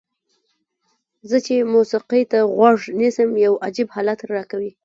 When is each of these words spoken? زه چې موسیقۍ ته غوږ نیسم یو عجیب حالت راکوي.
زه 1.29 1.37
چې 1.45 1.55
موسیقۍ 1.73 2.23
ته 2.31 2.39
غوږ 2.55 2.79
نیسم 2.99 3.29
یو 3.45 3.53
عجیب 3.65 3.87
حالت 3.95 4.19
راکوي. 4.35 4.71